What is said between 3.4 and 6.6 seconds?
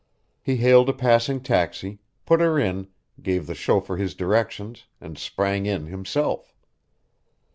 the chauffeur his directions, and sprang in himself.